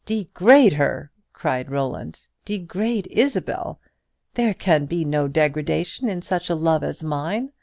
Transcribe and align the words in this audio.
"Degrade 0.07 0.73
her!" 0.77 1.11
cried 1.31 1.69
Roland; 1.69 2.21
"degrade 2.43 3.05
Isabel! 3.11 3.79
There 4.33 4.55
can 4.55 4.87
be 4.87 5.05
no 5.05 5.27
degradation 5.27 6.09
in 6.09 6.23
such 6.23 6.49
a 6.49 6.55
love 6.55 6.83
as 6.83 7.03
mine. 7.03 7.51